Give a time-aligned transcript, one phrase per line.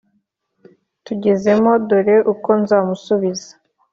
[1.05, 3.51] tugezemo dore uko nzamusubiza